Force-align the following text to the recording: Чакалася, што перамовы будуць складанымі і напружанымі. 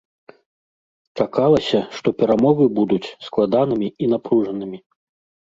Чакалася, 1.21 1.81
што 1.97 2.07
перамовы 2.23 2.65
будуць 2.81 3.13
складанымі 3.27 3.93
і 4.07 4.11
напружанымі. 4.17 4.77